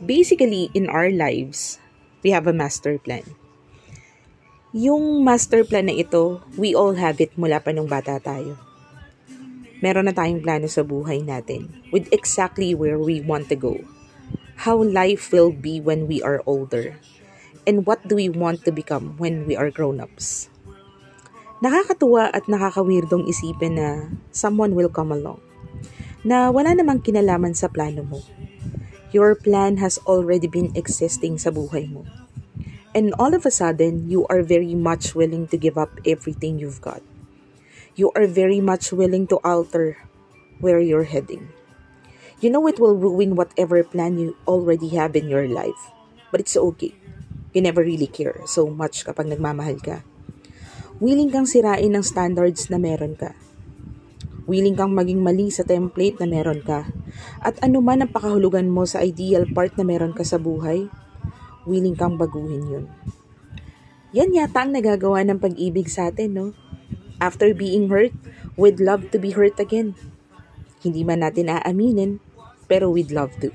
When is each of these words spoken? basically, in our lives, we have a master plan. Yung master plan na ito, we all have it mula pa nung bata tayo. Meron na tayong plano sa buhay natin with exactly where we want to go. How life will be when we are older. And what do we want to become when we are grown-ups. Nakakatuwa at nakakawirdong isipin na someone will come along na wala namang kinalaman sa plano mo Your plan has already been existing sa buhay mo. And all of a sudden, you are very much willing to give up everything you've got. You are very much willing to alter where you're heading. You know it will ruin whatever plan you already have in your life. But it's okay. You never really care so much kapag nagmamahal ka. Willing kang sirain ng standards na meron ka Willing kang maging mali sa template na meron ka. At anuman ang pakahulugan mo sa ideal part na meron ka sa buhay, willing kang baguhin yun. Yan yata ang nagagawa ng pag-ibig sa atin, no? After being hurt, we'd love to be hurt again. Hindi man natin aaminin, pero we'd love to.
basically, 0.00 0.72
in 0.72 0.88
our 0.88 1.12
lives, 1.12 1.78
we 2.24 2.32
have 2.32 2.48
a 2.48 2.56
master 2.56 2.96
plan. 2.98 3.24
Yung 4.72 5.24
master 5.26 5.66
plan 5.66 5.90
na 5.90 5.96
ito, 5.96 6.40
we 6.54 6.72
all 6.72 6.94
have 6.94 7.18
it 7.20 7.34
mula 7.34 7.58
pa 7.60 7.74
nung 7.74 7.90
bata 7.90 8.16
tayo. 8.22 8.56
Meron 9.80 10.06
na 10.06 10.14
tayong 10.14 10.44
plano 10.44 10.68
sa 10.68 10.84
buhay 10.84 11.24
natin 11.24 11.72
with 11.90 12.06
exactly 12.12 12.76
where 12.76 13.00
we 13.00 13.24
want 13.24 13.48
to 13.48 13.56
go. 13.56 13.80
How 14.60 14.76
life 14.76 15.32
will 15.32 15.50
be 15.50 15.80
when 15.80 16.04
we 16.04 16.20
are 16.20 16.44
older. 16.44 17.00
And 17.64 17.88
what 17.88 18.04
do 18.04 18.16
we 18.16 18.28
want 18.28 18.62
to 18.68 18.72
become 18.72 19.16
when 19.16 19.48
we 19.48 19.56
are 19.56 19.72
grown-ups. 19.72 20.52
Nakakatuwa 21.60 22.32
at 22.32 22.48
nakakawirdong 22.48 23.28
isipin 23.28 23.80
na 23.80 23.88
someone 24.32 24.76
will 24.76 24.92
come 24.92 25.12
along 25.12 25.40
na 26.20 26.52
wala 26.52 26.76
namang 26.76 27.00
kinalaman 27.00 27.56
sa 27.56 27.72
plano 27.72 28.04
mo 28.04 28.20
Your 29.10 29.34
plan 29.34 29.82
has 29.82 29.98
already 30.06 30.46
been 30.46 30.70
existing 30.78 31.42
sa 31.42 31.50
buhay 31.50 31.90
mo. 31.90 32.06
And 32.94 33.10
all 33.18 33.34
of 33.34 33.42
a 33.42 33.50
sudden, 33.50 34.06
you 34.06 34.22
are 34.30 34.46
very 34.46 34.78
much 34.78 35.18
willing 35.18 35.50
to 35.50 35.58
give 35.58 35.74
up 35.74 35.90
everything 36.06 36.62
you've 36.62 36.78
got. 36.78 37.02
You 37.98 38.14
are 38.14 38.30
very 38.30 38.62
much 38.62 38.94
willing 38.94 39.26
to 39.34 39.42
alter 39.42 39.98
where 40.62 40.78
you're 40.78 41.10
heading. 41.10 41.50
You 42.38 42.54
know 42.54 42.62
it 42.70 42.78
will 42.78 42.94
ruin 42.94 43.34
whatever 43.34 43.82
plan 43.82 44.14
you 44.18 44.38
already 44.46 44.94
have 44.94 45.18
in 45.18 45.26
your 45.26 45.50
life. 45.50 45.90
But 46.30 46.46
it's 46.46 46.54
okay. 46.54 46.94
You 47.50 47.66
never 47.66 47.82
really 47.82 48.06
care 48.06 48.46
so 48.46 48.70
much 48.70 49.02
kapag 49.02 49.26
nagmamahal 49.26 49.82
ka. 49.82 50.06
Willing 51.02 51.34
kang 51.34 51.50
sirain 51.50 51.98
ng 51.98 52.06
standards 52.06 52.70
na 52.70 52.78
meron 52.78 53.18
ka 53.18 53.34
Willing 54.48 54.76
kang 54.76 54.96
maging 54.96 55.20
mali 55.20 55.52
sa 55.52 55.66
template 55.66 56.20
na 56.20 56.28
meron 56.28 56.64
ka. 56.64 56.88
At 57.44 57.60
anuman 57.60 58.04
ang 58.04 58.12
pakahulugan 58.12 58.68
mo 58.70 58.88
sa 58.88 59.04
ideal 59.04 59.48
part 59.50 59.76
na 59.76 59.84
meron 59.84 60.16
ka 60.16 60.24
sa 60.24 60.40
buhay, 60.40 60.88
willing 61.68 61.96
kang 61.96 62.16
baguhin 62.16 62.64
yun. 62.68 62.84
Yan 64.16 64.34
yata 64.34 64.66
ang 64.66 64.74
nagagawa 64.74 65.22
ng 65.22 65.38
pag-ibig 65.38 65.86
sa 65.86 66.10
atin, 66.10 66.30
no? 66.34 66.46
After 67.20 67.52
being 67.52 67.92
hurt, 67.92 68.16
we'd 68.56 68.80
love 68.82 69.12
to 69.14 69.20
be 69.20 69.36
hurt 69.36 69.60
again. 69.60 69.94
Hindi 70.80 71.04
man 71.04 71.22
natin 71.22 71.52
aaminin, 71.52 72.18
pero 72.66 72.88
we'd 72.90 73.12
love 73.12 73.36
to. 73.44 73.52